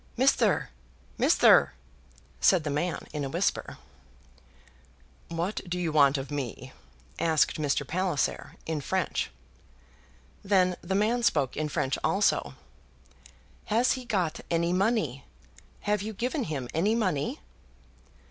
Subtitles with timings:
[0.17, 0.71] "Misther,
[1.19, 1.73] Misther!"
[2.39, 3.77] said the man in a whisper.
[5.29, 6.73] "What do you want of me?"
[7.19, 7.87] asked Mr.
[7.87, 9.29] Palliser, in French.
[10.43, 12.55] Then the man spoke in French, also.
[13.65, 15.23] "Has he got any money?
[15.81, 17.39] Have you given him any money?"